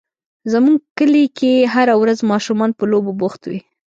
زموږ 0.51 0.77
کلي 0.97 1.25
کې 1.37 1.51
هره 1.73 1.93
ورځ 2.01 2.17
ماشومان 2.31 2.71
په 2.77 2.83
لوبو 2.91 3.11
بوخت 3.19 3.41
وي. 3.49 3.59